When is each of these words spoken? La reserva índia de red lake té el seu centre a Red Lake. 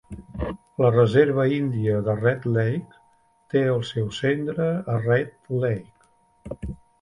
La 0.83 0.87
reserva 0.93 1.43
índia 1.57 1.99
de 2.07 2.15
red 2.21 2.47
lake 2.55 3.01
té 3.55 3.61
el 3.75 3.85
seu 3.91 4.09
centre 4.21 4.67
a 4.95 4.97
Red 5.05 5.55
Lake. 5.67 6.73